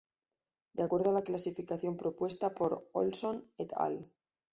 De 0.73 0.81
acuerdo 0.81 1.11
a 1.11 1.13
la 1.13 1.21
clasificación 1.21 1.95
propuesta 1.95 2.55
por 2.55 2.89
Ohlson 2.91 3.45
"et 3.59 3.71
al. 3.77 4.09